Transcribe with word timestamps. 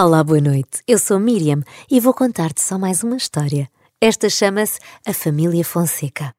Olá, 0.00 0.22
boa 0.22 0.40
noite. 0.40 0.80
Eu 0.86 0.96
sou 0.96 1.18
Miriam 1.18 1.60
e 1.90 1.98
vou 1.98 2.14
contar-te 2.14 2.62
só 2.62 2.78
mais 2.78 3.02
uma 3.02 3.16
história. 3.16 3.68
Esta 4.00 4.30
chama-se 4.30 4.78
A 5.04 5.12
Família 5.12 5.64
Fonseca. 5.64 6.32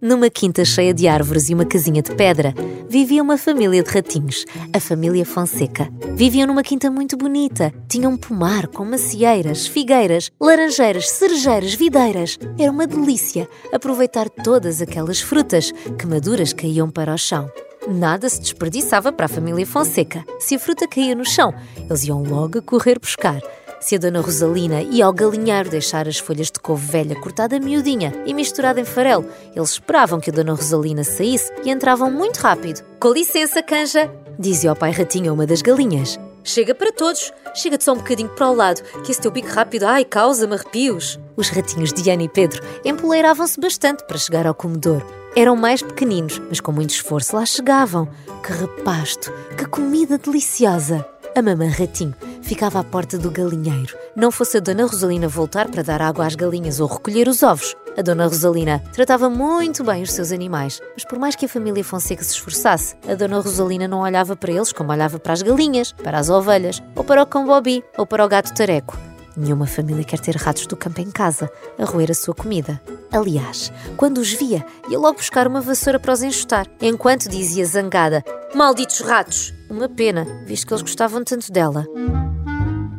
Numa 0.00 0.30
quinta 0.30 0.64
cheia 0.64 0.94
de 0.94 1.08
árvores 1.08 1.50
e 1.50 1.54
uma 1.54 1.64
casinha 1.64 2.00
de 2.00 2.14
pedra, 2.14 2.54
vivia 2.88 3.20
uma 3.24 3.36
família 3.36 3.82
de 3.82 3.90
ratinhos, 3.90 4.44
a 4.72 4.78
família 4.78 5.26
Fonseca. 5.26 5.90
Viviam 6.14 6.46
numa 6.46 6.62
quinta 6.62 6.88
muito 6.88 7.16
bonita. 7.16 7.74
Tinham 7.88 8.12
um 8.12 8.16
pomar 8.16 8.68
com 8.68 8.84
macieiras, 8.84 9.66
figueiras, 9.66 10.30
laranjeiras, 10.40 11.10
cerejeiras, 11.10 11.74
videiras. 11.74 12.38
Era 12.56 12.70
uma 12.70 12.86
delícia 12.86 13.48
aproveitar 13.72 14.30
todas 14.30 14.80
aquelas 14.80 15.20
frutas 15.20 15.72
que 15.98 16.06
maduras 16.06 16.52
caíam 16.52 16.88
para 16.88 17.12
o 17.12 17.18
chão. 17.18 17.50
Nada 17.90 18.28
se 18.28 18.40
desperdiçava 18.40 19.10
para 19.10 19.26
a 19.26 19.28
família 19.28 19.66
Fonseca. 19.66 20.24
Se 20.38 20.54
a 20.54 20.60
fruta 20.60 20.86
caía 20.86 21.12
no 21.12 21.24
chão, 21.24 21.52
eles 21.76 22.04
iam 22.04 22.22
logo 22.22 22.62
correr 22.62 23.00
buscar. 23.00 23.42
Se 23.80 23.96
a 23.96 23.98
Dona 23.98 24.20
Rosalina 24.20 24.80
ia 24.80 25.06
ao 25.06 25.12
galinheiro 25.12 25.68
deixar 25.68 26.06
as 26.06 26.16
folhas 26.16 26.52
de 26.52 26.60
couve 26.60 26.86
velha 26.86 27.16
cortada 27.16 27.58
miudinha 27.58 28.12
e 28.24 28.32
misturada 28.32 28.80
em 28.80 28.84
farelo, 28.84 29.26
eles 29.56 29.70
esperavam 29.70 30.20
que 30.20 30.30
a 30.30 30.32
Dona 30.32 30.54
Rosalina 30.54 31.02
saísse 31.02 31.52
e 31.64 31.70
entravam 31.70 32.08
muito 32.08 32.36
rápido. 32.36 32.80
Com 33.00 33.12
licença, 33.12 33.60
canja, 33.60 34.08
dizia 34.38 34.70
o 34.70 34.76
pai 34.76 34.92
ratinho 34.92 35.32
a 35.32 35.34
uma 35.34 35.44
das 35.44 35.60
galinhas. 35.60 36.16
Chega 36.44 36.76
para 36.76 36.92
todos, 36.92 37.32
chega-te 37.56 37.82
só 37.82 37.92
um 37.92 37.96
bocadinho 37.96 38.28
para 38.28 38.48
o 38.48 38.54
lado, 38.54 38.82
que 39.02 39.10
esse 39.10 39.20
teu 39.20 39.32
bico 39.32 39.48
rápido, 39.48 39.82
ai, 39.82 40.04
causa-me 40.04 40.54
arrepios. 40.54 41.18
Os 41.36 41.48
ratinhos 41.48 41.92
de 41.92 42.08
Ana 42.08 42.22
e 42.22 42.28
Pedro 42.28 42.62
empoleiravam-se 42.84 43.58
bastante 43.58 44.04
para 44.04 44.16
chegar 44.16 44.46
ao 44.46 44.54
comedor. 44.54 45.04
Eram 45.36 45.54
mais 45.54 45.80
pequeninos, 45.80 46.40
mas 46.48 46.60
com 46.60 46.72
muito 46.72 46.90
esforço 46.90 47.36
lá 47.36 47.46
chegavam. 47.46 48.08
Que 48.44 48.52
repasto, 48.52 49.32
que 49.56 49.64
comida 49.66 50.18
deliciosa! 50.18 51.06
A 51.36 51.40
mamã 51.40 51.68
ratinho 51.68 52.14
ficava 52.42 52.80
à 52.80 52.84
porta 52.84 53.16
do 53.16 53.30
galinheiro. 53.30 53.96
Não 54.16 54.32
fosse 54.32 54.56
a 54.56 54.60
Dona 54.60 54.84
Rosalina 54.84 55.28
voltar 55.28 55.68
para 55.68 55.84
dar 55.84 56.02
água 56.02 56.26
às 56.26 56.34
galinhas 56.34 56.80
ou 56.80 56.88
recolher 56.88 57.28
os 57.28 57.44
ovos. 57.44 57.76
A 57.96 58.02
Dona 58.02 58.26
Rosalina 58.26 58.82
tratava 58.92 59.30
muito 59.30 59.84
bem 59.84 60.02
os 60.02 60.12
seus 60.12 60.32
animais, 60.32 60.80
mas 60.94 61.04
por 61.04 61.18
mais 61.18 61.36
que 61.36 61.46
a 61.46 61.48
família 61.48 61.84
Fonseca 61.84 62.24
se 62.24 62.32
esforçasse, 62.32 62.96
a 63.08 63.14
Dona 63.14 63.40
Rosalina 63.40 63.86
não 63.86 64.00
olhava 64.00 64.34
para 64.34 64.52
eles 64.52 64.72
como 64.72 64.90
olhava 64.90 65.20
para 65.20 65.32
as 65.32 65.42
galinhas, 65.42 65.92
para 65.92 66.18
as 66.18 66.28
ovelhas, 66.28 66.82
ou 66.96 67.04
para 67.04 67.22
o 67.22 67.26
cão 67.26 67.46
Bobby, 67.46 67.84
ou 67.96 68.04
para 68.04 68.24
o 68.24 68.28
gato 68.28 68.52
Tareco. 68.52 68.98
Nenhuma 69.36 69.66
família 69.66 70.04
quer 70.04 70.18
ter 70.18 70.36
ratos 70.36 70.66
do 70.66 70.76
campo 70.76 71.00
em 71.00 71.10
casa 71.10 71.50
a 71.78 71.84
roer 71.84 72.10
a 72.10 72.14
sua 72.14 72.34
comida. 72.34 72.80
Aliás, 73.12 73.72
quando 73.96 74.18
os 74.18 74.32
via, 74.32 74.64
ia 74.88 74.98
logo 74.98 75.18
buscar 75.18 75.46
uma 75.46 75.60
vassoura 75.60 75.98
para 75.98 76.12
os 76.12 76.22
enxutar, 76.22 76.66
enquanto 76.80 77.28
dizia 77.28 77.64
zangada: 77.64 78.24
Malditos 78.54 79.00
ratos! 79.00 79.54
Uma 79.68 79.88
pena, 79.88 80.26
visto 80.46 80.66
que 80.66 80.72
eles 80.72 80.82
gostavam 80.82 81.22
tanto 81.22 81.52
dela. 81.52 81.86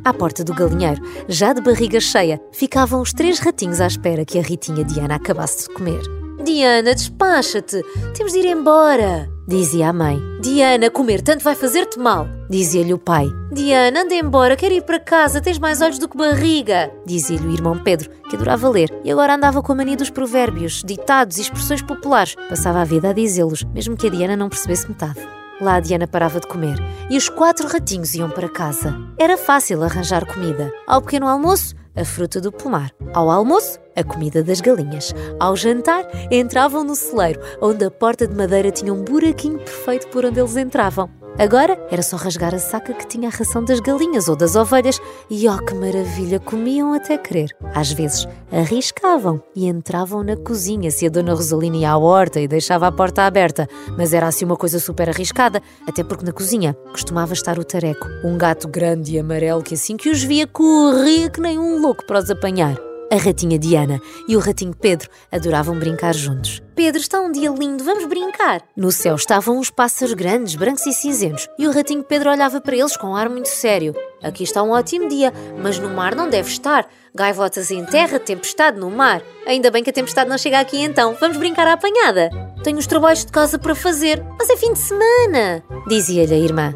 À 0.03 0.13
porta 0.13 0.43
do 0.43 0.53
galinheiro, 0.53 1.01
já 1.27 1.53
de 1.53 1.61
barriga 1.61 1.99
cheia, 1.99 2.41
ficavam 2.51 3.01
os 3.01 3.13
três 3.13 3.39
ratinhos 3.39 3.81
à 3.81 3.87
espera 3.87 4.25
que 4.25 4.39
a 4.39 4.41
Ritinha 4.41 4.83
Diana 4.83 5.15
acabasse 5.15 5.67
de 5.67 5.73
comer. 5.75 6.20
Diana, 6.43 6.95
despacha-te! 6.95 7.83
Temos 8.15 8.33
de 8.33 8.39
ir 8.39 8.45
embora! 8.47 9.29
Dizia 9.47 9.89
a 9.89 9.93
mãe. 9.93 10.19
Diana, 10.41 10.89
comer 10.89 11.21
tanto 11.21 11.43
vai 11.43 11.53
fazer-te 11.55 11.99
mal! 11.99 12.27
Dizia-lhe 12.49 12.93
o 12.93 12.97
pai. 12.97 13.27
Diana, 13.51 14.01
anda 14.01 14.15
embora, 14.15 14.55
quero 14.55 14.73
ir 14.73 14.81
para 14.81 14.99
casa, 14.99 15.39
tens 15.39 15.59
mais 15.59 15.81
olhos 15.81 15.99
do 15.99 16.09
que 16.09 16.17
barriga! 16.17 16.91
Dizia-lhe 17.05 17.47
o 17.47 17.51
irmão 17.51 17.77
Pedro, 17.77 18.09
que 18.29 18.35
adorava 18.35 18.69
ler 18.69 18.89
e 19.03 19.11
agora 19.11 19.35
andava 19.35 19.61
com 19.61 19.71
a 19.71 19.75
mania 19.75 19.97
dos 19.97 20.09
provérbios, 20.09 20.81
ditados 20.83 21.37
e 21.37 21.41
expressões 21.41 21.81
populares. 21.81 22.35
Passava 22.49 22.81
a 22.81 22.85
vida 22.85 23.09
a 23.09 23.13
dizê-los, 23.13 23.63
mesmo 23.65 23.95
que 23.95 24.07
a 24.07 24.09
Diana 24.09 24.35
não 24.35 24.49
percebesse 24.49 24.89
metade. 24.89 25.19
Lá 25.61 25.75
a 25.75 25.79
Diana 25.79 26.07
parava 26.07 26.39
de 26.39 26.47
comer 26.47 26.77
e 27.07 27.15
os 27.15 27.29
quatro 27.29 27.67
ratinhos 27.67 28.15
iam 28.15 28.31
para 28.31 28.49
casa. 28.49 28.97
Era 29.19 29.37
fácil 29.37 29.83
arranjar 29.83 30.25
comida. 30.25 30.73
Ao 30.87 31.01
pequeno 31.03 31.27
almoço, 31.27 31.75
a 31.95 32.05
fruta 32.05 32.39
do 32.39 32.51
pomar. 32.51 32.91
Ao 33.13 33.29
almoço, 33.29 33.79
a 33.95 34.03
comida 34.03 34.43
das 34.43 34.61
galinhas. 34.61 35.13
Ao 35.39 35.55
jantar, 35.55 36.05
entravam 36.31 36.83
no 36.83 36.95
celeiro, 36.95 37.41
onde 37.61 37.85
a 37.85 37.91
porta 37.91 38.27
de 38.27 38.35
madeira 38.35 38.71
tinha 38.71 38.93
um 38.93 39.03
buraquinho 39.03 39.59
perfeito 39.59 40.07
por 40.07 40.25
onde 40.25 40.39
eles 40.39 40.55
entravam. 40.55 41.20
Agora 41.39 41.79
era 41.89 42.01
só 42.01 42.17
rasgar 42.17 42.53
a 42.53 42.59
saca 42.59 42.93
que 42.93 43.07
tinha 43.07 43.29
a 43.29 43.31
ração 43.31 43.63
das 43.63 43.79
galinhas 43.79 44.27
ou 44.27 44.35
das 44.35 44.55
ovelhas 44.55 44.99
e, 45.29 45.47
oh 45.47 45.57
que 45.57 45.73
maravilha, 45.73 46.39
comiam 46.39 46.93
até 46.93 47.17
querer. 47.17 47.55
Às 47.73 47.91
vezes 47.91 48.27
arriscavam 48.51 49.41
e 49.55 49.67
entravam 49.67 50.23
na 50.23 50.35
cozinha 50.35 50.91
se 50.91 51.05
a 51.05 51.09
Dona 51.09 51.33
Rosalina 51.33 51.77
ia 51.77 51.91
à 51.91 51.97
horta 51.97 52.39
e 52.39 52.47
deixava 52.47 52.87
a 52.87 52.91
porta 52.91 53.23
aberta, 53.23 53.67
mas 53.97 54.13
era 54.13 54.27
assim 54.27 54.45
uma 54.45 54.57
coisa 54.57 54.79
super 54.79 55.09
arriscada, 55.09 55.61
até 55.87 56.03
porque 56.03 56.25
na 56.25 56.33
cozinha 56.33 56.75
costumava 56.91 57.33
estar 57.33 57.57
o 57.57 57.63
tareco, 57.63 58.07
um 58.23 58.37
gato 58.37 58.67
grande 58.67 59.15
e 59.15 59.19
amarelo 59.19 59.63
que 59.63 59.73
assim 59.73 59.97
que 59.97 60.09
os 60.09 60.21
via 60.21 60.45
corria 60.45 61.29
que 61.29 61.41
nem 61.41 61.57
um 61.57 61.81
louco 61.81 62.05
para 62.05 62.19
os 62.19 62.29
apanhar. 62.29 62.90
A 63.11 63.17
ratinha 63.17 63.59
Diana 63.59 63.99
e 64.25 64.37
o 64.37 64.39
ratinho 64.39 64.73
Pedro 64.73 65.09
adoravam 65.29 65.77
brincar 65.77 66.15
juntos. 66.15 66.61
Pedro, 66.73 67.01
está 67.01 67.19
um 67.19 67.29
dia 67.29 67.49
lindo, 67.49 67.83
vamos 67.83 68.05
brincar. 68.05 68.61
No 68.73 68.89
céu 68.89 69.17
estavam 69.17 69.59
uns 69.59 69.69
pássaros 69.69 70.13
grandes, 70.13 70.55
brancos 70.55 70.85
e 70.85 70.93
cinzentos, 70.93 71.49
e 71.59 71.67
o 71.67 71.73
ratinho 71.73 72.05
Pedro 72.05 72.31
olhava 72.31 72.61
para 72.61 72.77
eles 72.77 72.95
com 72.95 73.07
um 73.07 73.15
ar 73.17 73.27
muito 73.27 73.49
sério. 73.49 73.93
Aqui 74.23 74.45
está 74.45 74.63
um 74.63 74.71
ótimo 74.71 75.09
dia, 75.09 75.33
mas 75.61 75.77
no 75.77 75.89
mar 75.89 76.15
não 76.15 76.29
deve 76.29 76.49
estar. 76.49 76.87
Gaivotas 77.13 77.69
em 77.69 77.83
terra, 77.83 78.17
tempestade 78.17 78.79
no 78.79 78.89
mar. 78.89 79.21
Ainda 79.45 79.69
bem 79.69 79.83
que 79.83 79.89
a 79.89 79.93
tempestade 79.93 80.29
não 80.29 80.37
chega 80.37 80.61
aqui 80.61 80.81
então. 80.81 81.13
Vamos 81.19 81.35
brincar 81.35 81.67
à 81.67 81.73
apanhada. 81.73 82.29
Tenho 82.63 82.77
os 82.77 82.87
trabalhos 82.87 83.25
de 83.25 83.31
casa 83.33 83.59
para 83.59 83.75
fazer, 83.75 84.23
mas 84.39 84.49
é 84.49 84.55
fim 84.55 84.71
de 84.71 84.79
semana, 84.79 85.61
dizia-lhe 85.85 86.33
a 86.33 86.37
irmã. 86.37 86.73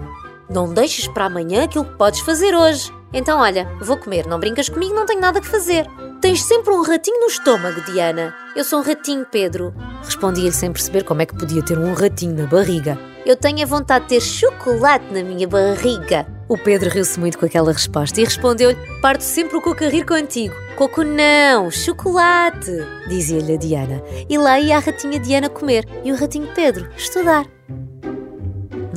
Não 0.50 0.74
deixes 0.74 1.08
para 1.08 1.26
amanhã 1.26 1.64
aquilo 1.64 1.86
que 1.86 1.98
podes 1.98 2.20
fazer 2.20 2.54
hoje. 2.54 2.94
Então, 3.14 3.40
olha, 3.40 3.66
vou 3.80 3.96
comer, 3.96 4.28
não 4.28 4.38
brincas 4.38 4.68
comigo, 4.68 4.94
não 4.94 5.06
tenho 5.06 5.22
nada 5.22 5.40
que 5.40 5.48
fazer. 5.48 5.88
Tens 6.26 6.42
sempre 6.42 6.74
um 6.74 6.82
ratinho 6.82 7.20
no 7.20 7.28
estômago, 7.28 7.82
Diana. 7.82 8.34
Eu 8.56 8.64
sou 8.64 8.80
um 8.80 8.82
ratinho, 8.82 9.28
Pedro. 9.32 9.72
Respondi-lhe 10.04 10.52
sem 10.52 10.72
perceber 10.72 11.04
como 11.04 11.22
é 11.22 11.26
que 11.28 11.38
podia 11.38 11.62
ter 11.62 11.78
um 11.78 11.94
ratinho 11.94 12.36
na 12.36 12.48
barriga. 12.48 12.98
Eu 13.24 13.36
tenho 13.36 13.62
a 13.62 13.66
vontade 13.68 14.06
de 14.06 14.10
ter 14.10 14.22
chocolate 14.22 15.06
na 15.14 15.22
minha 15.22 15.48
barriga. 15.48 16.26
O 16.50 16.58
Pedro 16.58 16.90
riu-se 16.90 17.20
muito 17.20 17.38
com 17.38 17.46
aquela 17.46 17.72
resposta 17.72 18.20
e 18.20 18.24
respondeu-lhe: 18.24 18.76
Parto 19.04 19.22
sempre 19.22 19.56
o 19.56 19.62
coco 19.62 19.84
a 19.84 19.88
rir 19.88 20.04
contigo. 20.04 20.56
Coco 20.76 21.04
não, 21.04 21.70
chocolate, 21.70 22.72
dizia-lhe 23.08 23.54
a 23.54 23.58
Diana. 23.58 24.02
E 24.28 24.36
lá 24.36 24.60
ia 24.60 24.78
a 24.78 24.80
ratinha 24.80 25.20
Diana 25.20 25.48
comer 25.48 25.88
e 26.04 26.12
o 26.12 26.16
ratinho 26.16 26.48
Pedro 26.56 26.90
estudar. 26.98 27.46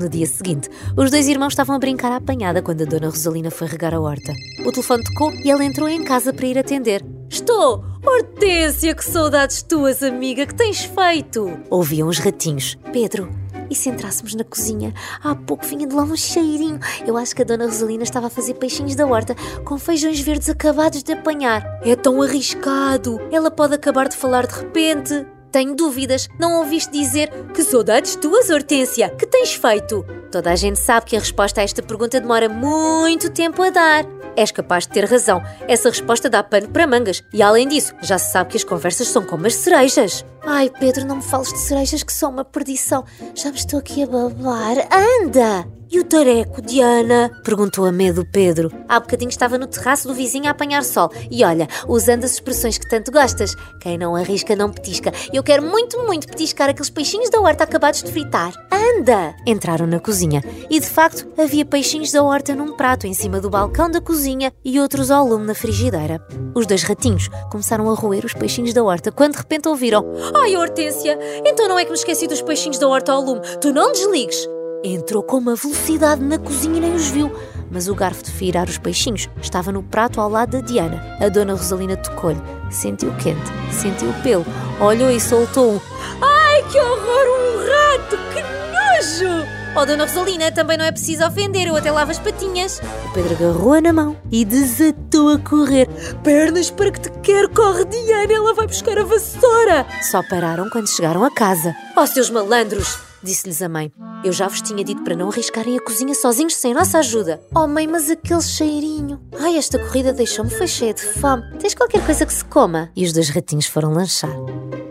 No 0.00 0.08
dia 0.08 0.26
seguinte, 0.26 0.70
os 0.96 1.10
dois 1.10 1.28
irmãos 1.28 1.52
estavam 1.52 1.76
a 1.76 1.78
brincar 1.78 2.10
à 2.10 2.16
apanhada 2.16 2.62
quando 2.62 2.80
a 2.80 2.86
Dona 2.86 3.10
Rosalina 3.10 3.50
foi 3.50 3.66
regar 3.66 3.92
a 3.92 4.00
horta. 4.00 4.32
O 4.64 4.72
telefone 4.72 5.04
tocou 5.04 5.30
e 5.30 5.50
ela 5.50 5.62
entrou 5.62 5.90
em 5.90 6.02
casa 6.02 6.32
para 6.32 6.46
ir 6.46 6.56
atender. 6.56 7.17
Estou! 7.30 7.84
Hortência, 8.04 8.94
que 8.94 9.04
saudades 9.04 9.62
tuas, 9.62 10.02
amiga, 10.02 10.46
que 10.46 10.54
tens 10.54 10.84
feito? 10.84 11.58
Ouviam 11.68 12.08
os 12.08 12.18
ratinhos. 12.18 12.78
Pedro, 12.90 13.28
e 13.68 13.74
se 13.74 13.90
entrássemos 13.90 14.34
na 14.34 14.44
cozinha? 14.44 14.94
Há 15.22 15.34
pouco 15.34 15.66
vinha 15.66 15.86
de 15.86 15.94
lá 15.94 16.04
um 16.04 16.16
cheirinho. 16.16 16.80
Eu 17.06 17.16
acho 17.18 17.36
que 17.36 17.42
a 17.42 17.44
Dona 17.44 17.66
Rosalina 17.66 18.02
estava 18.02 18.28
a 18.28 18.30
fazer 18.30 18.54
peixinhos 18.54 18.94
da 18.94 19.06
horta 19.06 19.34
com 19.64 19.78
feijões 19.78 20.20
verdes 20.20 20.48
acabados 20.48 21.02
de 21.02 21.12
apanhar. 21.12 21.62
É 21.84 21.94
tão 21.94 22.22
arriscado. 22.22 23.20
Ela 23.30 23.50
pode 23.50 23.74
acabar 23.74 24.08
de 24.08 24.16
falar 24.16 24.46
de 24.46 24.54
repente. 24.54 25.26
Tenho 25.52 25.74
dúvidas. 25.74 26.28
Não 26.38 26.60
ouviste 26.60 26.92
dizer 26.92 27.30
que 27.54 27.62
saudades 27.62 28.16
tuas, 28.16 28.48
Hortência? 28.48 29.10
Que 29.10 29.26
tens 29.26 29.54
feito? 29.54 30.04
Toda 30.30 30.50
a 30.50 30.56
gente 30.56 30.78
sabe 30.78 31.06
que 31.06 31.16
a 31.16 31.20
resposta 31.20 31.60
a 31.60 31.64
esta 31.64 31.82
pergunta 31.82 32.20
demora 32.20 32.48
muito 32.48 33.30
tempo 33.30 33.62
a 33.62 33.70
dar. 33.70 34.17
És 34.38 34.52
capaz 34.52 34.86
de 34.86 34.92
ter 34.92 35.04
razão. 35.04 35.42
Essa 35.66 35.88
resposta 35.88 36.30
dá 36.30 36.44
pano 36.44 36.68
para 36.68 36.86
mangas. 36.86 37.24
E 37.32 37.42
além 37.42 37.66
disso, 37.66 37.92
já 38.00 38.16
se 38.18 38.30
sabe 38.30 38.50
que 38.50 38.56
as 38.56 38.62
conversas 38.62 39.08
são 39.08 39.24
como 39.24 39.48
as 39.48 39.54
cerejas. 39.54 40.24
Ai, 40.46 40.70
Pedro, 40.78 41.04
não 41.04 41.16
me 41.16 41.22
fales 41.22 41.52
de 41.52 41.58
cerejas 41.58 42.04
que 42.04 42.12
são 42.12 42.30
uma 42.30 42.44
perdição. 42.44 43.04
Já 43.34 43.50
me 43.50 43.58
estou 43.58 43.80
aqui 43.80 44.04
a 44.04 44.06
babar. 44.06 44.76
Anda! 44.92 45.77
E 45.90 45.98
o 45.98 46.04
tareco, 46.04 46.60
Diana? 46.60 47.30
Perguntou 47.42 47.86
a 47.86 47.92
medo 47.92 48.22
Pedro. 48.30 48.70
Há 48.86 49.00
bocadinho 49.00 49.30
estava 49.30 49.56
no 49.56 49.66
terraço 49.66 50.06
do 50.06 50.12
vizinho 50.12 50.46
a 50.46 50.50
apanhar 50.50 50.84
sol. 50.84 51.10
E 51.30 51.42
olha, 51.42 51.66
usando 51.86 52.24
as 52.24 52.32
expressões 52.32 52.76
que 52.76 52.86
tanto 52.90 53.10
gostas. 53.10 53.54
Quem 53.80 53.96
não 53.96 54.14
arrisca 54.14 54.54
não 54.54 54.70
petisca. 54.70 55.10
Eu 55.32 55.42
quero 55.42 55.62
muito, 55.62 55.98
muito 56.04 56.26
petiscar 56.28 56.68
aqueles 56.68 56.90
peixinhos 56.90 57.30
da 57.30 57.40
horta 57.40 57.64
acabados 57.64 58.02
de 58.02 58.12
fritar. 58.12 58.52
Anda! 58.70 59.34
Entraram 59.46 59.86
na 59.86 59.98
cozinha. 59.98 60.42
E 60.68 60.78
de 60.78 60.86
facto, 60.86 61.26
havia 61.40 61.64
peixinhos 61.64 62.12
da 62.12 62.22
horta 62.22 62.54
num 62.54 62.76
prato 62.76 63.06
em 63.06 63.14
cima 63.14 63.40
do 63.40 63.48
balcão 63.48 63.90
da 63.90 64.00
cozinha 64.00 64.52
e 64.62 64.78
outros 64.78 65.10
ao 65.10 65.26
lume 65.26 65.46
na 65.46 65.54
frigideira. 65.54 66.20
Os 66.54 66.66
dois 66.66 66.82
ratinhos 66.82 67.30
começaram 67.50 67.88
a 67.88 67.94
roer 67.94 68.26
os 68.26 68.34
peixinhos 68.34 68.74
da 68.74 68.84
horta 68.84 69.10
quando 69.10 69.32
de 69.32 69.38
repente 69.38 69.68
ouviram: 69.68 70.04
Ai, 70.34 70.54
Hortência, 70.54 71.18
então 71.46 71.66
não 71.66 71.78
é 71.78 71.84
que 71.84 71.90
me 71.90 71.96
esqueci 71.96 72.26
dos 72.26 72.42
peixinhos 72.42 72.78
da 72.78 72.86
horta 72.86 73.12
ao 73.12 73.22
lume. 73.22 73.40
Tu 73.60 73.72
não 73.72 73.90
desligues. 73.90 74.46
Entrou 74.84 75.22
com 75.22 75.38
uma 75.38 75.56
velocidade 75.56 76.22
na 76.22 76.38
cozinha 76.38 76.76
e 76.76 76.80
nem 76.80 76.94
os 76.94 77.08
viu, 77.08 77.32
mas 77.70 77.88
o 77.88 77.94
garfo 77.94 78.22
de 78.22 78.30
virar 78.30 78.68
os 78.68 78.78
peixinhos 78.78 79.28
estava 79.42 79.72
no 79.72 79.82
prato 79.82 80.20
ao 80.20 80.30
lado 80.30 80.52
da 80.52 80.60
Diana. 80.60 81.16
A 81.20 81.28
dona 81.28 81.54
Rosalina 81.54 81.96
tocou-lhe, 81.96 82.40
sentiu 82.70 83.12
quente, 83.16 83.50
sentiu 83.72 84.12
pelo, 84.22 84.46
olhou 84.80 85.10
e 85.10 85.20
soltou 85.20 85.72
um 85.72 85.80
Ai, 86.22 86.62
que 86.70 86.78
horror, 86.78 87.26
um 87.26 87.58
rato, 87.66 88.16
que 88.32 88.40
nojo! 88.40 89.58
Oh, 89.76 89.84
Dona 89.84 90.06
Rosalina, 90.06 90.50
também 90.50 90.78
não 90.78 90.84
é 90.84 90.92
preciso 90.92 91.24
ofender, 91.24 91.68
eu 91.68 91.76
até 91.76 91.92
lavo 91.92 92.10
as 92.10 92.18
patinhas. 92.18 92.80
O 93.06 93.12
Pedro 93.12 93.34
agarrou-a 93.34 93.80
na 93.80 93.92
mão 93.92 94.16
e 94.30 94.44
desatou 94.44 95.30
a 95.30 95.38
correr. 95.38 95.88
Pernas 96.24 96.70
para 96.70 96.90
que 96.90 97.00
te 97.00 97.10
quer, 97.20 97.48
corre, 97.48 97.84
Diana, 97.84 98.32
ela 98.32 98.54
vai 98.54 98.66
buscar 98.66 98.98
a 98.98 99.04
vassoura. 99.04 99.86
Só 100.02 100.22
pararam 100.22 100.68
quando 100.70 100.88
chegaram 100.88 101.22
a 101.24 101.30
casa. 101.30 101.74
Oh, 101.96 102.06
seus 102.06 102.30
malandros! 102.30 102.98
Disse-lhes 103.22 103.60
a 103.62 103.68
mãe. 103.68 103.92
Eu 104.24 104.32
já 104.32 104.48
vos 104.48 104.60
tinha 104.60 104.82
dito 104.82 105.04
para 105.04 105.14
não 105.14 105.30
arriscarem 105.30 105.78
a 105.78 105.80
cozinha 105.80 106.12
sozinhos 106.12 106.56
sem 106.56 106.74
nossa 106.74 106.98
ajuda. 106.98 107.40
Oh 107.54 107.68
mãe, 107.68 107.86
mas 107.86 108.10
aquele 108.10 108.42
cheirinho. 108.42 109.20
Ai, 109.38 109.56
esta 109.56 109.78
corrida 109.78 110.12
deixou-me 110.12 110.50
foi 110.50 110.66
cheia 110.66 110.92
de 110.92 111.02
fome. 111.02 111.44
Tens 111.58 111.74
qualquer 111.74 112.04
coisa 112.04 112.26
que 112.26 112.32
se 112.32 112.44
coma? 112.44 112.90
E 112.96 113.04
os 113.04 113.12
dois 113.12 113.28
ratinhos 113.28 113.66
foram 113.66 113.92
lanchar. 113.92 114.34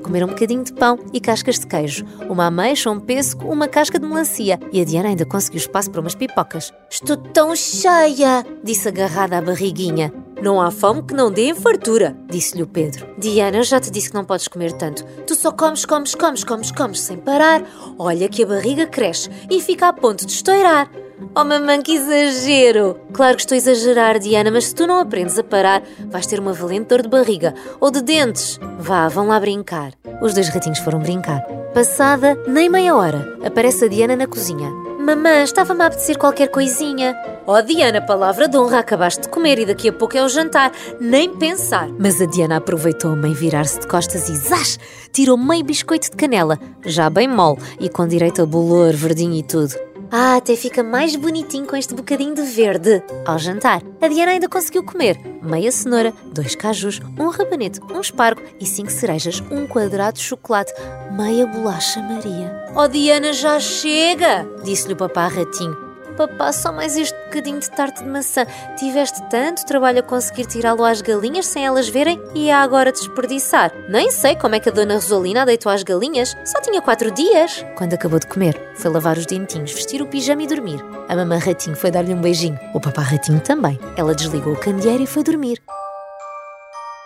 Comeram 0.01 0.27
um 0.27 0.29
bocadinho 0.29 0.63
de 0.63 0.71
pão 0.71 0.97
e 1.11 1.19
cascas 1.19 1.59
de 1.59 1.67
queijo, 1.67 2.05
uma 2.29 2.45
ameixa, 2.45 2.89
um 2.89 2.99
pêssego, 2.99 3.51
uma 3.51 3.67
casca 3.67 3.99
de 3.99 4.07
melancia 4.07 4.57
e 4.71 4.79
a 4.79 4.85
Diana 4.85 5.09
ainda 5.09 5.25
conseguiu 5.25 5.57
espaço 5.57 5.91
para 5.91 5.99
umas 5.99 6.15
pipocas. 6.15 6.71
Estou 6.89 7.17
tão 7.17 7.53
cheia, 7.53 8.45
disse 8.63 8.87
agarrada 8.87 9.37
à 9.37 9.41
barriguinha. 9.41 10.13
Não 10.41 10.61
há 10.61 10.69
fome 10.69 11.01
que 11.01 11.15
não 11.15 11.31
dê 11.31 11.49
em 11.49 11.55
fartura, 11.55 12.15
disse-lhe 12.29 12.61
o 12.61 12.67
Pedro. 12.67 13.07
Diana, 13.17 13.63
já 13.63 13.79
te 13.79 13.89
disse 13.89 14.09
que 14.09 14.15
não 14.15 14.23
podes 14.23 14.47
comer 14.47 14.71
tanto. 14.73 15.03
Tu 15.25 15.33
só 15.33 15.51
comes, 15.51 15.85
comes, 15.85 16.13
comes, 16.13 16.43
comes, 16.43 16.71
comes 16.71 16.99
sem 16.99 17.17
parar. 17.17 17.63
Olha 17.97 18.29
que 18.29 18.43
a 18.43 18.45
barriga 18.45 18.85
cresce 18.85 19.29
e 19.49 19.59
fica 19.59 19.87
a 19.87 19.93
ponto 19.93 20.25
de 20.25 20.31
estourar. 20.31 20.89
Oh, 21.35 21.43
mamãe, 21.43 21.81
que 21.81 21.95
exagero! 21.95 22.99
Claro 23.11 23.35
que 23.35 23.41
estou 23.41 23.55
a 23.55 23.57
exagerar, 23.57 24.19
Diana, 24.19 24.51
mas 24.51 24.65
se 24.65 24.75
tu 24.75 24.85
não 24.85 24.99
aprendes 24.99 25.39
a 25.39 25.43
parar, 25.43 25.81
vais 26.07 26.27
ter 26.27 26.39
uma 26.39 26.53
valente 26.53 26.89
dor 26.89 27.01
de 27.01 27.09
barriga 27.09 27.55
ou 27.79 27.89
de 27.89 28.01
dentes. 28.01 28.59
Vá, 28.77 29.07
vão 29.07 29.27
lá 29.27 29.39
brincar. 29.39 29.93
Os 30.21 30.35
dois 30.35 30.49
ratinhos 30.49 30.79
foram 30.79 30.99
brincar. 30.99 31.41
Passada 31.73 32.35
nem 32.47 32.69
meia 32.69 32.95
hora, 32.95 33.37
aparece 33.43 33.85
a 33.85 33.87
Diana 33.87 34.15
na 34.15 34.27
cozinha. 34.27 34.86
Mamã, 35.07 35.41
estava-me 35.41 35.83
a 35.83 35.87
apetecer 35.87 36.17
qualquer 36.17 36.49
coisinha. 36.49 37.15
Oh, 37.45 37.61
Diana, 37.61 38.01
palavra 38.01 38.45
de 38.45 38.57
honra, 38.57 38.79
acabaste 38.79 39.21
de 39.21 39.29
comer 39.29 39.57
e 39.57 39.65
daqui 39.65 39.87
a 39.87 39.93
pouco 39.93 40.17
é 40.17 40.21
o 40.21 40.27
jantar. 40.27 40.69
Nem 40.99 41.33
pensar. 41.33 41.87
Mas 41.97 42.21
a 42.21 42.25
Diana 42.25 42.57
aproveitou 42.57 43.13
a 43.13 43.15
mãe 43.15 43.31
virar-se 43.31 43.79
de 43.79 43.87
costas 43.87 44.27
e 44.27 44.35
zás! 44.35 44.77
Tirou 45.13 45.37
meio 45.37 45.63
biscoito 45.63 46.11
de 46.11 46.17
canela, 46.17 46.59
já 46.85 47.09
bem 47.09 47.25
mole 47.25 47.57
e 47.79 47.87
com 47.87 48.05
direito 48.05 48.41
a 48.41 48.45
bolor, 48.45 48.91
verdinho 48.91 49.35
e 49.35 49.43
tudo. 49.43 49.73
Ah, 50.11 50.37
até 50.37 50.55
fica 50.55 50.83
mais 50.83 51.15
bonitinho 51.15 51.65
com 51.65 51.75
este 51.75 51.93
bocadinho 51.93 52.33
de 52.33 52.41
verde. 52.43 53.03
Ao 53.25 53.37
jantar, 53.37 53.81
a 54.01 54.07
Diana 54.07 54.31
ainda 54.31 54.47
conseguiu 54.47 54.83
comer 54.83 55.19
meia 55.41 55.71
cenoura, 55.71 56.13
dois 56.33 56.55
cajus, 56.55 57.01
um 57.17 57.29
rabanete, 57.29 57.81
um 57.91 57.99
espargo 57.99 58.41
e 58.59 58.65
cinco 58.65 58.91
cerejas, 58.91 59.41
um 59.51 59.67
quadrado 59.67 60.17
de 60.17 60.23
chocolate, 60.23 60.73
meia 61.11 61.45
bolacha 61.45 62.01
Maria. 62.01 62.65
Oh, 62.75 62.87
Diana, 62.87 63.33
já 63.33 63.59
chega! 63.59 64.47
Disse-lhe 64.63 64.93
o 64.93 64.97
papá 64.97 65.27
ratinho 65.27 65.86
Papá, 66.17 66.51
só 66.51 66.71
mais 66.71 66.97
este 66.97 67.15
bocadinho 67.25 67.59
de 67.59 67.69
tarte 67.69 68.03
de 68.03 68.09
maçã. 68.09 68.43
Tiveste 68.75 69.21
tanto 69.29 69.63
trabalho 69.67 69.99
a 69.99 70.03
conseguir 70.03 70.47
tirá-lo 70.47 70.83
às 70.83 70.99
galinhas 70.99 71.45
sem 71.45 71.63
elas 71.63 71.87
verem 71.87 72.19
e 72.33 72.49
há 72.49 72.63
agora 72.63 72.91
desperdiçar. 72.91 73.71
Nem 73.87 74.09
sei 74.09 74.35
como 74.35 74.55
é 74.55 74.59
que 74.59 74.67
a 74.67 74.71
dona 74.71 74.95
Rosalina 74.95 75.45
deitou 75.45 75.71
às 75.71 75.83
galinhas. 75.83 76.35
Só 76.43 76.59
tinha 76.59 76.81
quatro 76.81 77.11
dias. 77.11 77.63
Quando 77.77 77.93
acabou 77.93 78.17
de 78.19 78.25
comer, 78.25 78.59
foi 78.75 78.89
lavar 78.89 79.15
os 79.15 79.27
dentinhos, 79.27 79.71
vestir 79.71 80.01
o 80.01 80.07
pijama 80.07 80.41
e 80.41 80.47
dormir. 80.47 80.83
A 81.07 81.15
mamã 81.15 81.37
ratinho 81.37 81.75
foi 81.75 81.91
dar-lhe 81.91 82.15
um 82.15 82.21
beijinho. 82.21 82.59
O 82.73 82.81
papá 82.81 83.03
ratinho 83.03 83.39
também. 83.39 83.79
Ela 83.95 84.15
desligou 84.15 84.53
o 84.53 84.59
candeeiro 84.59 85.03
e 85.03 85.07
foi 85.07 85.21
dormir. 85.21 85.61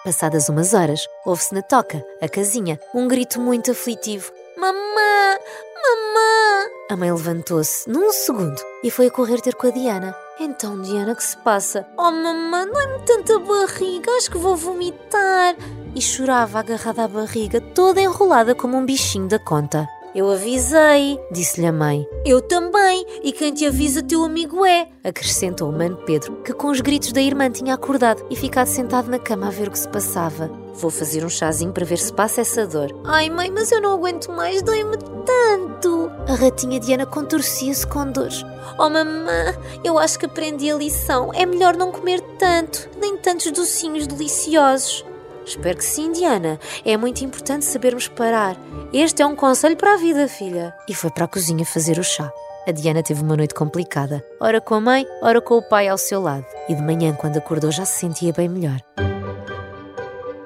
Passadas 0.05 0.47
umas 0.47 0.73
horas, 0.73 1.05
ouve-se 1.25 1.53
na 1.53 1.61
toca, 1.61 2.03
a 2.21 2.27
casinha, 2.29 2.79
um 2.95 3.07
grito 3.07 3.39
muito 3.39 3.69
aflitivo. 3.71 4.31
Mamã! 4.57 5.37
Mamã! 5.75 6.50
A 6.91 6.97
mãe 6.97 7.09
levantou-se 7.09 7.89
num 7.89 8.11
segundo 8.11 8.61
e 8.83 8.91
foi 8.91 9.07
a 9.07 9.09
correr 9.09 9.39
ter 9.39 9.55
com 9.55 9.65
a 9.65 9.69
Diana. 9.69 10.13
Então, 10.37 10.81
Diana, 10.81 11.15
que 11.15 11.23
se 11.23 11.37
passa? 11.37 11.87
Oh, 11.97 12.11
mamã, 12.11 12.67
dói-me 12.67 13.05
tanta 13.05 13.39
barriga, 13.39 14.11
acho 14.17 14.29
que 14.29 14.37
vou 14.37 14.57
vomitar. 14.57 15.55
E 15.95 16.01
chorava 16.01 16.59
agarrada 16.59 17.05
à 17.05 17.07
barriga, 17.07 17.61
toda 17.61 18.01
enrolada 18.01 18.53
como 18.53 18.75
um 18.75 18.85
bichinho 18.85 19.29
da 19.29 19.39
conta. 19.39 19.87
Eu 20.13 20.29
avisei, 20.29 21.17
disse-lhe 21.31 21.67
a 21.67 21.71
mãe. 21.71 22.05
Eu 22.25 22.41
também, 22.41 23.05
e 23.23 23.31
quem 23.31 23.53
te 23.53 23.65
avisa 23.65 24.03
teu 24.03 24.25
amigo 24.25 24.65
é, 24.65 24.89
acrescentou 25.01 25.69
o 25.69 25.71
mano 25.71 25.95
Pedro, 26.05 26.41
que 26.43 26.51
com 26.51 26.67
os 26.67 26.81
gritos 26.81 27.13
da 27.13 27.21
irmã 27.21 27.49
tinha 27.49 27.73
acordado 27.73 28.25
e 28.29 28.35
ficado 28.35 28.67
sentado 28.67 29.09
na 29.09 29.17
cama 29.17 29.47
a 29.47 29.51
ver 29.51 29.69
o 29.69 29.71
que 29.71 29.79
se 29.79 29.87
passava. 29.87 30.51
Vou 30.73 30.89
fazer 30.89 31.25
um 31.25 31.29
chazinho 31.29 31.71
para 31.71 31.85
ver 31.85 31.97
se 31.97 32.13
passa 32.13 32.41
essa 32.41 32.65
dor. 32.65 32.95
Ai 33.05 33.29
mãe, 33.29 33.51
mas 33.51 33.71
eu 33.71 33.81
não 33.81 33.93
aguento 33.93 34.31
mais, 34.31 34.61
dói-me 34.61 34.97
tanto. 35.25 36.11
A 36.27 36.33
ratinha 36.33 36.79
Diana 36.79 37.05
contorcia-se 37.05 37.85
com 37.85 38.11
dores. 38.11 38.43
Oh 38.77 38.89
mamã, 38.89 39.55
eu 39.83 39.99
acho 39.99 40.17
que 40.17 40.25
aprendi 40.25 40.71
a 40.71 40.75
lição. 40.75 41.31
É 41.33 41.45
melhor 41.45 41.75
não 41.75 41.91
comer 41.91 42.21
tanto, 42.39 42.89
nem 42.99 43.17
tantos 43.17 43.51
docinhos 43.51 44.07
deliciosos. 44.07 45.05
Espero 45.45 45.77
que 45.77 45.85
sim, 45.85 46.11
Diana. 46.11 46.59
É 46.85 46.95
muito 46.95 47.23
importante 47.25 47.65
sabermos 47.65 48.07
parar. 48.07 48.55
Este 48.93 49.21
é 49.21 49.25
um 49.25 49.35
conselho 49.35 49.75
para 49.75 49.93
a 49.95 49.97
vida, 49.97 50.27
filha. 50.27 50.73
E 50.87 50.93
foi 50.93 51.09
para 51.09 51.25
a 51.25 51.27
cozinha 51.27 51.65
fazer 51.65 51.97
o 51.99 52.03
chá. 52.03 52.31
A 52.67 52.71
Diana 52.71 53.01
teve 53.01 53.23
uma 53.23 53.35
noite 53.35 53.55
complicada, 53.55 54.23
ora 54.39 54.61
com 54.61 54.75
a 54.75 54.81
mãe, 54.81 55.07
ora 55.21 55.41
com 55.41 55.55
o 55.57 55.63
pai 55.63 55.87
ao 55.87 55.97
seu 55.97 56.21
lado. 56.21 56.45
E 56.69 56.75
de 56.75 56.81
manhã, 56.81 57.11
quando 57.13 57.37
acordou, 57.37 57.71
já 57.71 57.85
se 57.85 57.99
sentia 57.99 58.31
bem 58.31 58.47
melhor. 58.47 58.79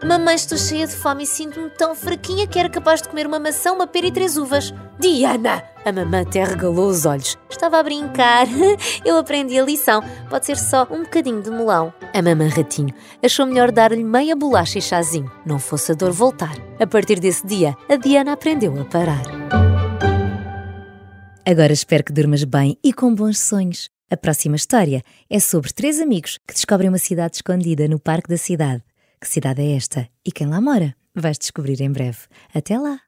Mamãe, 0.06 0.36
estou 0.36 0.56
cheia 0.56 0.86
de 0.86 0.94
fome 0.94 1.24
e 1.24 1.26
sinto-me 1.26 1.68
tão 1.72 1.96
fraquinha 1.96 2.46
que 2.46 2.60
era 2.60 2.70
capaz 2.70 3.02
de 3.02 3.10
comer 3.10 3.26
uma 3.26 3.40
maçã, 3.40 3.72
uma 3.72 3.88
pera 3.88 4.06
e 4.06 4.12
três 4.12 4.38
uvas. 4.38 4.72
Diana! 5.00 5.64
A 5.84 5.92
mamã 5.92 6.22
até 6.22 6.44
regalou 6.44 6.90
os 6.90 7.08
olhos. 7.08 7.36
Estava 7.50 7.80
a 7.80 7.84
brincar. 7.84 8.46
Eu 9.04 9.18
aprendi 9.18 9.58
a 9.60 9.64
lição. 9.66 10.04
Pode 10.30 10.46
ser 10.46 10.58
só 10.58 10.88
um 10.92 11.02
bocadinho 11.02 11.42
de 11.42 11.50
melão. 11.50 11.92
A 12.14 12.22
mamã 12.22 12.48
ratinho 12.48 12.94
achou 13.24 13.48
melhor 13.48 13.72
dar-lhe 13.72 14.04
meia 14.04 14.36
bolacha 14.36 14.78
e 14.78 14.82
chazinho. 14.82 15.32
Não 15.44 15.58
fosse 15.58 15.92
a 15.92 15.96
dor 15.96 16.12
voltar. 16.12 16.56
A 16.80 16.86
partir 16.86 17.20
desse 17.20 17.46
dia, 17.48 17.76
a 17.90 17.96
Diana 17.96 18.34
aprendeu 18.34 18.80
a 18.80 18.86
parar. 18.86 19.24
Agora 21.44 21.74
espero 21.74 22.04
que 22.04 22.14
durmas 22.14 22.44
bem 22.44 22.78
e 22.84 22.94
com 22.94 23.14
bons 23.14 23.40
sonhos. 23.40 23.90
A 24.12 24.16
próxima 24.16 24.56
história 24.56 25.02
é 25.28 25.40
sobre 25.40 25.74
três 25.74 26.00
amigos 26.00 26.38
que 26.48 26.54
descobrem 26.54 26.90
uma 26.90 27.00
cidade 27.00 27.38
escondida 27.38 27.88
no 27.88 28.00
parque 28.00 28.30
da 28.30 28.38
cidade. 28.38 28.84
Que 29.26 29.32
cidade 29.32 29.64
é 29.64 29.76
esta? 29.76 30.08
E 30.24 30.32
quem 30.32 30.46
lá 30.46 30.62
mora? 30.62 30.96
Vais 31.16 31.40
descobrir 31.40 31.82
em 31.82 31.92
breve. 31.92 32.28
Até 32.54 32.78
lá! 32.78 33.06